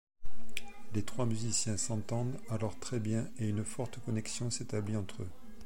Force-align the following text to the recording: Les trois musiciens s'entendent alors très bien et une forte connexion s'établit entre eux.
Les 0.95 1.03
trois 1.05 1.27
musiciens 1.27 1.77
s'entendent 1.77 2.39
alors 2.49 2.75
très 2.79 2.99
bien 2.99 3.29
et 3.37 3.47
une 3.47 3.63
forte 3.63 3.99
connexion 4.03 4.49
s'établit 4.49 4.95
entre 4.95 5.21
eux. 5.21 5.29